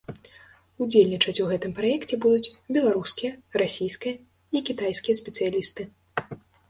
Удзельнічаць 0.83 1.41
у 1.43 1.49
гэтым 1.51 1.75
праекце 1.81 2.15
будуць 2.25 2.53
беларускія, 2.77 3.31
расійскія 3.63 4.15
і 4.57 4.63
кітайскія 4.71 5.15
спецыялісты. 5.21 5.81